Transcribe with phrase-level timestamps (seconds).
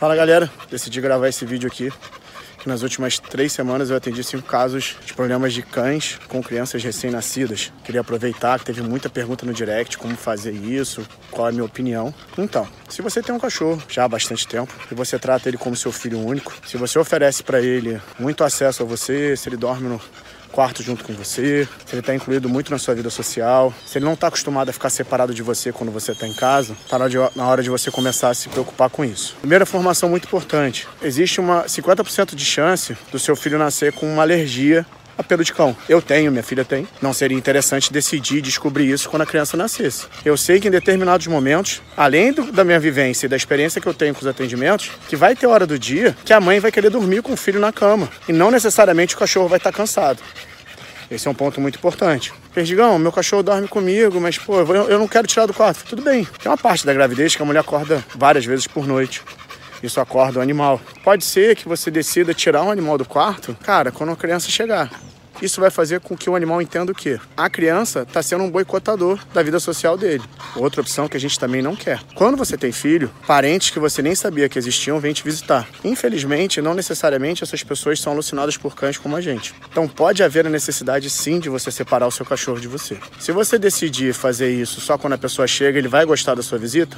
[0.00, 1.92] Fala galera, decidi gravar esse vídeo aqui.
[2.58, 6.82] Que nas últimas três semanas eu atendi cinco casos de problemas de cães com crianças
[6.82, 7.70] recém-nascidas.
[7.84, 11.66] Queria aproveitar que teve muita pergunta no direct como fazer isso, qual é a minha
[11.66, 12.14] opinião.
[12.38, 15.76] Então, se você tem um cachorro já há bastante tempo e você trata ele como
[15.76, 19.86] seu filho único, se você oferece para ele muito acesso a você, se ele dorme
[19.86, 20.00] no
[20.50, 24.04] quarto junto com você, se ele está incluído muito na sua vida social, se ele
[24.04, 26.98] não está acostumado a ficar separado de você quando você está em casa, está
[27.34, 29.36] na hora de você começar a se preocupar com isso.
[29.40, 34.22] Primeira formação muito importante: existe uma 50% de chance do seu filho nascer com uma
[34.22, 34.86] alergia
[35.20, 35.76] a pelo de cão.
[35.88, 36.86] Eu tenho, minha filha tem.
[37.00, 40.06] Não seria interessante decidir descobrir isso quando a criança nascesse.
[40.24, 43.86] Eu sei que em determinados momentos, além do, da minha vivência e da experiência que
[43.86, 46.72] eu tenho com os atendimentos, que vai ter hora do dia que a mãe vai
[46.72, 48.08] querer dormir com o filho na cama.
[48.28, 50.20] E não necessariamente o cachorro vai estar cansado.
[51.10, 52.32] Esse é um ponto muito importante.
[52.54, 55.84] Perdigão, meu cachorro dorme comigo, mas pô, eu não quero tirar do quarto.
[55.84, 56.24] Tudo bem.
[56.24, 59.22] Tem uma parte da gravidez que a mulher acorda várias vezes por noite.
[59.82, 60.80] Isso acorda o animal.
[61.02, 64.90] Pode ser que você decida tirar um animal do quarto, cara, quando a criança chegar.
[65.42, 67.18] Isso vai fazer com que o animal entenda o quê?
[67.36, 70.22] A criança está sendo um boicotador da vida social dele.
[70.56, 72.00] Outra opção que a gente também não quer.
[72.14, 75.66] Quando você tem filho, parentes que você nem sabia que existiam vêm te visitar.
[75.84, 79.54] Infelizmente, não necessariamente essas pessoas são alucinadas por cães como a gente.
[79.70, 82.98] Então pode haver a necessidade sim de você separar o seu cachorro de você.
[83.18, 86.58] Se você decidir fazer isso só quando a pessoa chega, ele vai gostar da sua
[86.58, 86.96] visita?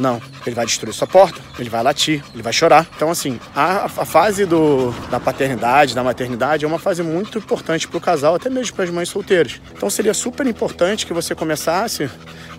[0.00, 2.88] Não, ele vai destruir sua porta, ele vai latir, ele vai chorar.
[2.96, 7.86] Então, assim, a, a fase do, da paternidade, da maternidade, é uma fase muito importante
[7.86, 9.60] para o casal, até mesmo para as mães solteiras.
[9.76, 12.08] Então, seria super importante que você começasse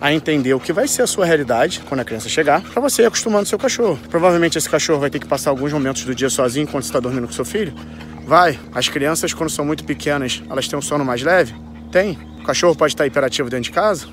[0.00, 3.02] a entender o que vai ser a sua realidade quando a criança chegar, para você
[3.02, 3.98] ir acostumando seu cachorro.
[4.08, 7.26] Provavelmente esse cachorro vai ter que passar alguns momentos do dia sozinho enquanto está dormindo
[7.26, 7.74] com seu filho.
[8.24, 8.56] Vai.
[8.72, 11.54] As crianças, quando são muito pequenas, elas têm um sono mais leve?
[11.90, 12.16] Tem.
[12.40, 14.06] O cachorro pode estar hiperativo dentro de casa?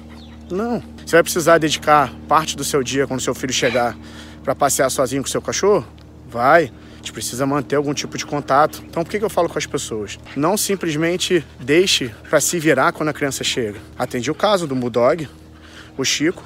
[0.51, 0.83] Não.
[1.05, 3.95] Você vai precisar dedicar parte do seu dia quando seu filho chegar
[4.43, 5.85] para passear sozinho com seu cachorro?
[6.27, 6.71] Vai.
[6.93, 8.83] A gente precisa manter algum tipo de contato.
[8.85, 10.19] Então, por que, eu falo com as pessoas?
[10.35, 13.79] Não simplesmente deixe para se virar quando a criança chega.
[13.97, 15.29] Atendi o caso do Bulldog,
[15.97, 16.43] o Chico,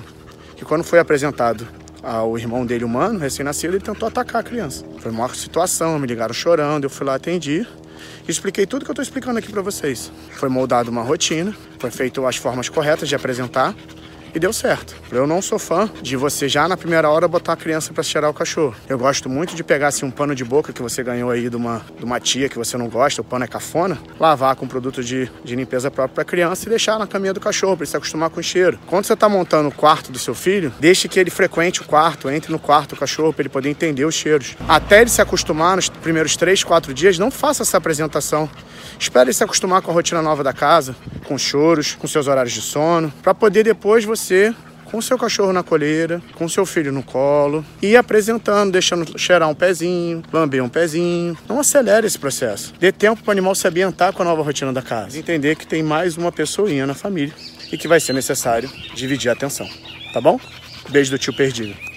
[0.56, 1.68] que quando foi apresentado
[2.04, 4.86] ao irmão dele humano, recém-nascido, ele tentou atacar a criança.
[5.00, 7.66] Foi uma situação, me ligaram chorando, eu fui lá atendi.
[8.28, 10.12] Expliquei tudo que eu estou explicando aqui para vocês.
[10.32, 13.74] Foi moldada uma rotina, foi feito as formas corretas de apresentar
[14.34, 14.96] e deu certo.
[15.12, 18.30] Eu não sou fã de você já na primeira hora botar a criança para cheirar
[18.30, 18.76] o cachorro.
[18.88, 21.56] Eu gosto muito de pegar assim um pano de boca que você ganhou aí de
[21.56, 25.04] uma, de uma tia que você não gosta, o pano é cafona, lavar com produto
[25.04, 27.98] de, de limpeza próprio para criança e deixar na caminha do cachorro para ele se
[27.98, 28.80] acostumar com o cheiro.
[28.88, 32.30] Quando você está montando o quarto do seu filho, deixe que ele frequente o quarto,
[32.30, 34.56] entre no quarto do cachorro para ele poder entender os cheiros.
[34.68, 38.50] Até ele se acostumar nos primeiros três, quatro dias, não faça essa apresentação.
[39.00, 40.96] Espere ele se acostumar com a rotina nova da casa,
[41.26, 45.64] com choros, com seus horários de sono, para poder depois você com seu cachorro na
[45.64, 51.36] coleira, com seu filho no colo e apresentando, deixando cheirar um pezinho, lamber um pezinho.
[51.50, 52.74] Não acelere esse processo.
[52.80, 55.18] Dê tempo para o animal se ambientar com a nova rotina da casa.
[55.18, 57.34] Entender que tem mais uma pessoinha na família
[57.72, 59.68] e que vai ser necessário dividir a atenção.
[60.14, 60.40] Tá bom?
[60.90, 61.93] Beijo do tio Perdido.